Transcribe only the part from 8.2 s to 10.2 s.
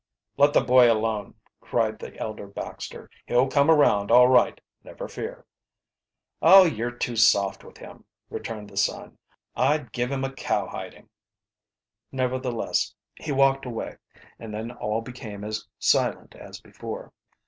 returned the son. "I'd give